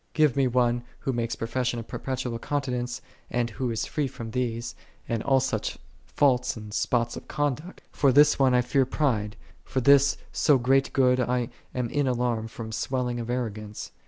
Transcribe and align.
Give 0.13 0.35
me 0.35 0.47
one 0.47 0.83
who 1.01 1.13
makes 1.13 1.35
profession 1.35 1.77
of 1.77 1.87
perpetual 1.87 2.39
continence, 2.39 3.03
and 3.29 3.51
who 3.51 3.69
is 3.69 3.85
free 3.85 4.07
from 4.07 4.31
these, 4.31 4.73
and 5.07 5.21
all 5.21 5.39
such 5.39 5.77
faults 6.07 6.57
and 6.57 6.73
spots 6.73 7.15
of 7.15 7.27
conduct; 7.27 7.83
for 7.91 8.11
this 8.11 8.39
one 8.39 8.55
I 8.55 8.61
fear 8.61 8.87
pride, 8.87 9.35
for 9.63 9.79
this 9.79 10.17
so 10.31 10.57
great 10.57 10.91
good 10.91 11.19
I 11.19 11.49
am 11.75 11.87
in 11.91 12.07
alarm 12.07 12.47
from 12.47 12.69
the 12.71 12.73
swelling 12.73 13.19
of 13.19 13.29
arrogance. 13.29 13.91